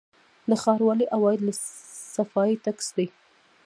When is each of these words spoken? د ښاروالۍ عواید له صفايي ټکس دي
د 0.49 0.51
ښاروالۍ 0.63 1.05
عواید 1.15 1.39
له 1.47 1.53
صفايي 2.15 2.55
ټکس 2.63 2.87
دي 2.97 3.07